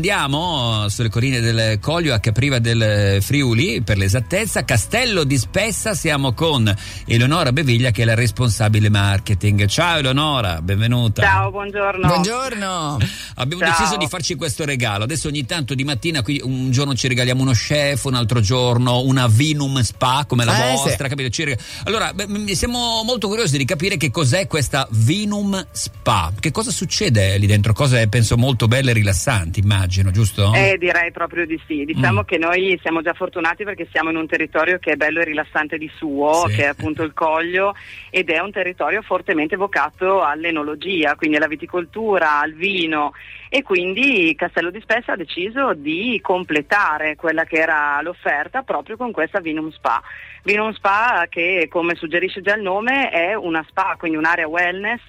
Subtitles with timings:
[0.00, 6.32] Andiamo sulle colline del Coglio a Capriva del Friuli, per l'esattezza, Castello di Spessa, siamo
[6.32, 6.72] con
[7.06, 9.66] Eleonora Beviglia che è la responsabile marketing.
[9.66, 11.22] Ciao Eleonora, benvenuta.
[11.22, 12.06] Ciao, buongiorno.
[12.06, 12.98] Buongiorno.
[13.34, 13.74] Abbiamo Ciao.
[13.76, 17.42] deciso di farci questo regalo, adesso ogni tanto di mattina, qui un giorno ci regaliamo
[17.42, 21.08] uno chef, un altro giorno una Vinum Spa come la Eh, vostra, sì.
[21.10, 21.30] capito?
[21.30, 26.52] Ci rega- Allora, beh, siamo molto curiosi di capire che cos'è questa Vinum Spa, che
[26.52, 30.52] cosa succede lì dentro, cose penso molto belle e rilassanti, immagino, giusto?
[30.54, 31.84] Eh, direi proprio di sì.
[31.84, 32.24] Diciamo Mm.
[32.24, 35.78] che noi siamo già fortunati perché siamo in un territorio che è bello e rilassante
[35.78, 36.56] di suo, Sì.
[36.56, 37.74] che è appunto il Coglio,
[38.10, 43.12] ed è un territorio fortemente vocato all'enologia, quindi alla viticoltura, al vino.
[43.48, 49.10] E quindi Castello di Spessa ha deciso di completare quella che era l'offerta proprio con
[49.10, 50.00] questa Vinum Spa.
[50.44, 55.02] Vinum Spa che, come suggerisce già il nome, è una spa, quindi un'area wellness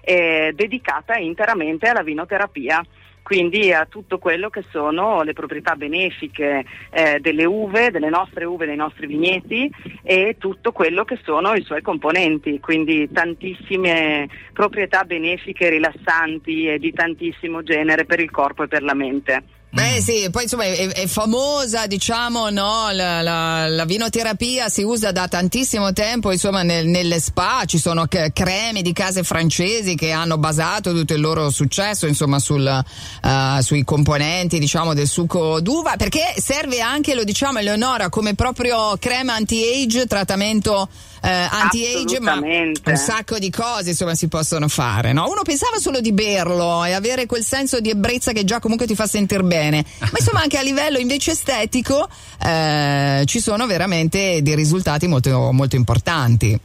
[0.00, 2.82] eh, dedicata interamente alla vinoterapia
[3.26, 8.66] quindi a tutto quello che sono le proprietà benefiche eh, delle uve, delle nostre uve,
[8.66, 9.68] dei nostri vigneti
[10.04, 16.92] e tutto quello che sono i suoi componenti, quindi tantissime proprietà benefiche, rilassanti e di
[16.92, 19.42] tantissimo genere per il corpo e per la mente.
[19.76, 25.12] Beh sì, poi insomma è, è famosa diciamo no, la, la- la vinoterapia si usa
[25.12, 30.38] da tantissimo tempo insomma nel- nelle spa, ci sono creme di case francesi che hanno
[30.38, 36.32] basato tutto il loro successo insomma sul, eh, sui componenti diciamo del succo d'uva perché
[36.38, 40.88] serve anche, lo diciamo Eleonora, come proprio crema anti-age, trattamento
[41.22, 42.32] eh, anti-age ma
[42.92, 45.28] un sacco di cose insomma si possono fare no?
[45.28, 48.94] uno pensava solo di berlo e avere quel senso di ebbrezza che già comunque ti
[48.94, 52.08] fa sentire bene ma insomma anche a livello invece estetico
[52.44, 56.58] eh, ci sono veramente dei risultati molto, molto importanti.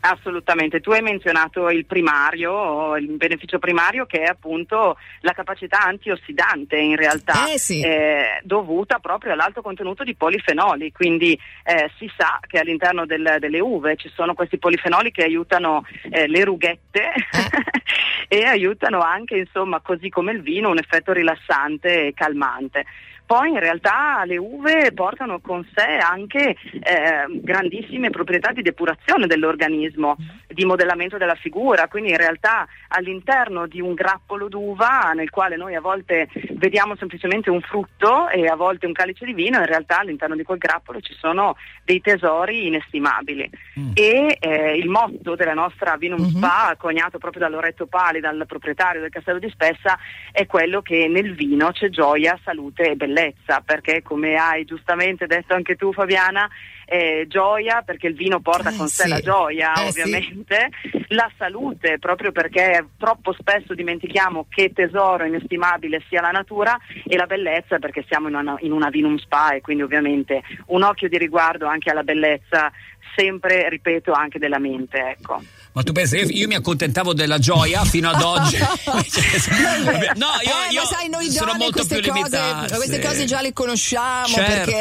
[0.00, 6.76] Assolutamente, tu hai menzionato il primario, il beneficio primario che è appunto la capacità antiossidante
[6.76, 7.80] in realtà, Eh sì.
[7.82, 13.58] eh, dovuta proprio all'alto contenuto di polifenoli, quindi eh, si sa che all'interno del- delle
[13.58, 17.12] uve ci sono questi polifenoli che aiutano eh, le rughette
[18.28, 22.84] e aiutano anche insomma così come il vino un effetto rilassante e calmante.
[23.28, 30.16] Poi in realtà le uve portano con sé anche eh, grandissime proprietà di depurazione dell'organismo,
[30.58, 35.76] di modellamento della figura, quindi in realtà all'interno di un grappolo d'uva nel quale noi
[35.76, 40.00] a volte vediamo semplicemente un frutto e a volte un calice di vino, in realtà
[40.00, 41.54] all'interno di quel grappolo ci sono
[41.84, 43.48] dei tesori inestimabili.
[43.78, 43.90] Mm.
[43.94, 46.28] E eh, il motto della nostra Vinum Mhm.
[46.30, 49.96] Spa, coniato proprio da Loretto Pali, dal proprietario del Castello di Spessa,
[50.32, 55.54] è quello che nel vino c'è gioia, salute e bellezza, perché come hai giustamente detto
[55.54, 56.50] anche tu Fabiana,
[56.88, 59.08] eh, gioia perché il vino porta Eh, con sé sì.
[59.08, 60.00] la gioia Eh, sì.
[60.00, 60.68] ovviamente,
[61.08, 66.76] la salute proprio perché troppo spesso dimentichiamo che tesoro inestimabile sia la natura
[67.06, 70.82] e la bellezza perché siamo in una, in una Vinum Spa e quindi ovviamente un
[70.82, 72.70] occhio di riguardo anche alla bellezza
[73.16, 75.42] sempre, ripeto, anche della mente, ecco.
[75.72, 78.56] Ma tu pensi, io, io mi accontentavo della gioia fino ad oggi.
[79.08, 82.76] Cioè, no, io, Eh, io sai, noi sono molto queste più cose, limitato.
[82.76, 84.70] queste cose già le conosciamo Certo.
[84.70, 84.80] perché,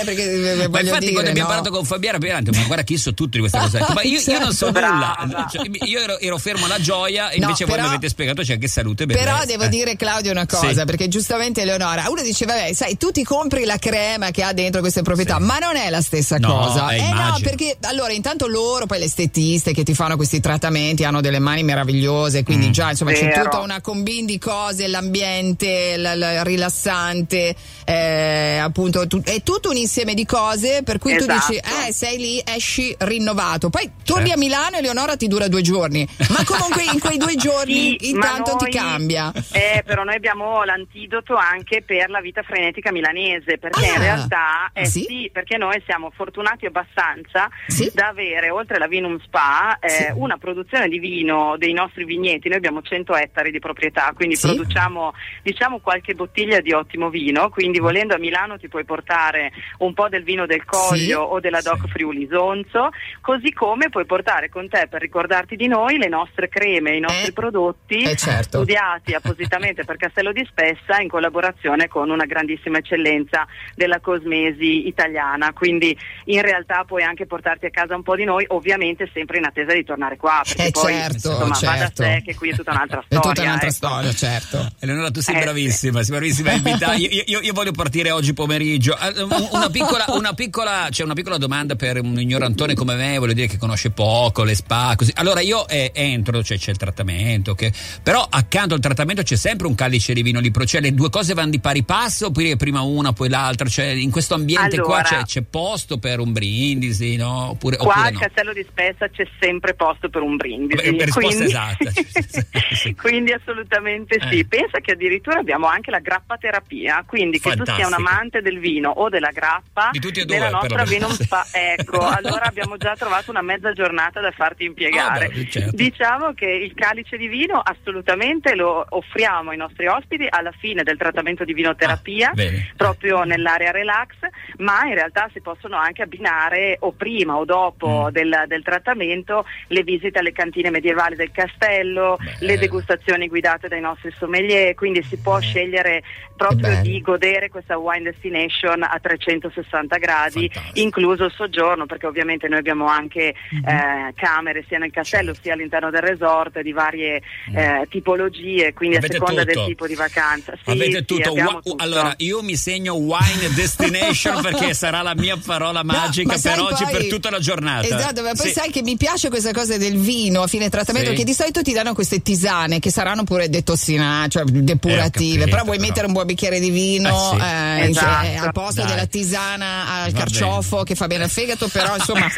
[0.00, 0.22] eh, perché
[0.52, 1.54] eh, Ma voglio infatti dire, quando abbiamo no?
[1.62, 4.20] parlato con Fabiana detto, ma guarda che io so tutto di questa cosa ma io,
[4.20, 4.80] io non so Certo.
[4.80, 5.48] nulla Brava.
[5.50, 8.42] Cioè, io ero, ero fermo alla gioia e No, invece voi però- mi avete spiegato
[8.42, 9.68] c'è anche salute e bellezza Però devo Eh.
[9.68, 10.84] dire Claudio una cosa, Sì.
[10.84, 14.80] perché giustamente Eleonora, uno dice vabbè, sai, tu ti compri la crema che ha dentro
[14.80, 15.42] queste proprietà, Sì.
[15.42, 16.90] ma non è la stessa No, cosa.
[16.90, 17.48] eh, no, immagino.
[17.48, 21.62] perché allora intanto loro, poi le estetiste che ti fanno questi trattamenti hanno delle mani
[21.62, 22.72] meravigliose, quindi Mm.
[22.72, 23.44] già insomma c'è Vero.
[23.44, 29.76] tutta una combin di cose, l'ambiente, l- l- rilassante, eh, appunto, tu- è tutto un
[29.76, 31.52] insieme di cose per cui tu Esatto.
[31.52, 33.70] dici, eh, sei lì, esci rinnovato.
[33.70, 34.34] Poi torni Certo.
[34.40, 38.10] a Milano e Eleonora ti dura due giorni, ma comunque in quei due giorni Sì,
[38.10, 39.32] intanto ti noi- cambia.
[39.52, 44.70] Eh, però noi abbiamo l'antidoto anche per la vita frenetica milanese, perché Ah, in realtà
[44.72, 45.04] eh, sì?
[45.08, 45.30] sì?
[45.32, 47.90] perché noi siamo fortunati abbastanza Sì?
[47.94, 52.48] da avere, oltre alla Vinum Spa, eh, una produzione di vino dei nostri vigneti.
[52.48, 55.12] Noi abbiamo 100 ettari di proprietà, quindi produciamo
[55.42, 60.08] diciamo qualche bottiglia di ottimo vino, quindi volendo a Milano ti puoi portare un po'
[60.08, 62.90] del vino del Coglio O della Doc Friuli Sonzo,
[63.20, 67.28] così come puoi portare con te per ricordarti di noi le nostre creme, i nostri
[67.28, 68.58] Eh, prodotti eh, certo.
[68.58, 75.52] studiati appositamente per Castello di Spessa in collaborazione con una grandissima eccellenza della cosmesi italiana,
[75.52, 75.96] quindi
[76.26, 79.72] in realtà puoi anche portarti a casa un po' di noi, ovviamente sempre in attesa
[79.72, 82.02] di tornare qua, perché Eh, poi certo, insomma va da certo.
[82.02, 83.20] sé che qui è tutta un'altra È storia.
[83.30, 83.74] tutta un'altra ecco.
[83.74, 84.68] storia, certo.
[84.80, 86.96] Eleonora, tu sei Eh, bravissima, sei bravissima a invitare.
[86.96, 88.96] Io, io- io voglio partire oggi pomeriggio.
[88.98, 93.18] Eh, un- Una piccola, una piccola, c'è una piccola domanda per un ignorantone come me,
[93.18, 95.10] voglio dire che conosce poco le spa, così.
[95.16, 97.72] Allora io eh, entro, cioè, c'è il trattamento, che-
[98.02, 101.34] però accanto al trattamento c'è sempre un calice di vino libero, cioè le due cose
[101.34, 105.22] vanno di pari passo oppure prima una poi l'altra, cioè in questo ambiente qua Allora-
[105.24, 107.50] c'è, c'è posto per un brindisi, no?
[107.50, 108.18] Oppure, Qua oppure al no?
[108.20, 110.82] Castello di Spessa c'è sempre posto per un brindisi.
[110.94, 111.44] Beh, risposta quindi...
[111.44, 111.90] esatta.
[112.70, 112.94] Sì.
[112.94, 114.38] quindi assolutamente sì.
[114.38, 114.46] Eh.
[114.46, 118.08] Pensa che addirittura abbiamo anche la grappaterapia, quindi che tu sia un Fantastico.
[118.08, 121.98] amante del vino o della grappa, Di tutti e due, nella nostra Venum Spa, ecco,
[122.06, 125.26] allora abbiamo già trovato una mezza giornata da farti impiegare.
[125.26, 125.76] Ah, beh, certo.
[125.76, 130.96] Diciamo che il calice di vino assolutamente lo offriamo ai nostri ospiti alla fine del
[130.98, 132.34] trattamento di vinoterapia Ah,
[132.76, 134.14] proprio nell'area relax,
[134.58, 138.08] ma in realtà si possono anche abbinare o prima o dopo Mm.
[138.12, 142.36] del, del trattamento le visite alle cantine medievali del castello, Bello.
[142.40, 146.02] le degustazioni guidate dai nostri sommelier, quindi si può scegliere
[146.36, 150.79] proprio di godere questa wine destination a 360 gradi, Fantastico.
[150.82, 153.66] Incluso il soggiorno, perché ovviamente noi abbiamo anche Mhm.
[153.68, 157.20] eh, camere sia nel castello sia all'interno del resort di varie
[157.54, 158.98] eh, tipologie, quindi Mm.
[158.98, 159.58] Avete a seconda tutto.
[159.58, 160.52] del tipo di vacanza.
[160.62, 161.32] Sì, Avete sì, tutto.
[161.32, 161.82] Wa- tutto.
[161.82, 166.54] Allora, io mi segno wine destination perché sarà la mia parola No, magica ma sai
[166.56, 167.86] per oggi, poi- per tutta la giornata.
[167.86, 168.52] Esatto, ma poi Sì.
[168.52, 171.72] sai che mi piace questa cosa del vino a fine trattamento, perché di solito ti
[171.72, 175.88] danno queste tisane che saranno pure detossinanti, cioè depurative, capito, però vuoi però.
[175.88, 178.26] mettere un buon bicchiere di vino Eh eh, in- Esatto.
[178.26, 178.90] eh, al posto Dai.
[178.90, 180.84] della tisana al Va carciofo bene.
[180.84, 182.26] che fa bene al fegato, però insomma...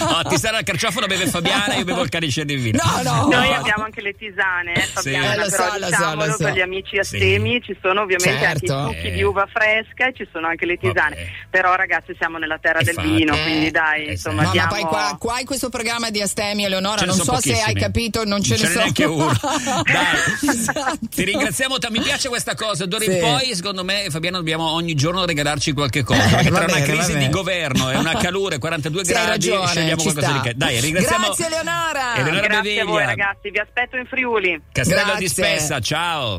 [0.00, 2.80] no, ti sarà il carciofo, lo beve Fabiana, io bevo il calice di vino.
[2.82, 3.26] No, no.
[3.28, 6.32] Noi abbiamo anche le tisane, eh, Fabiana, Eh, lo so, però lo so, diciamolo lo
[6.36, 6.44] so.
[6.44, 8.90] per gli amici astemi ci sono ovviamente anche Certo.
[8.90, 9.12] i succhi Eh.
[9.12, 11.14] di uva fresca e ci sono anche le tisane.
[11.16, 11.26] Vabbè.
[11.50, 13.06] Però ragazzi siamo nella terra E del fate.
[13.08, 13.42] vino, Eh.
[13.42, 14.68] quindi dai, Eh, insomma, No, ma diamo...
[14.70, 17.58] poi qua, qua in questo programma di Astemi Eleonora, Ce ne non so se hai
[17.58, 17.80] pochissimi.
[17.80, 18.82] capito, non ce Non ne ce n'è sono.
[18.84, 19.82] neanche uno.
[19.84, 20.50] Dai.
[20.56, 20.98] Esatto.
[21.10, 22.86] Ti ringraziamo, ta- mi piace questa cosa.
[22.86, 23.18] D'ora in Sì.
[23.18, 26.24] poi, secondo me, Fabiano, dobbiamo ogni giorno regalarci qualche cosa.
[26.24, 30.02] Eh, Perché tra una crisi di governo e una calore 42 Sì, gradi, ragione, scegliamo
[30.02, 30.32] qualcosa sta.
[30.36, 30.54] di che.
[30.56, 31.24] Dai, ringraziamo.
[31.26, 32.16] Grazie Eleonora.
[32.16, 33.06] Eleonora Grazie a voi Beviglia.
[33.06, 34.62] ragazzi, vi aspetto in Friuli.
[34.72, 35.28] Castello di Grazie.
[35.28, 36.38] Spessa, ciao.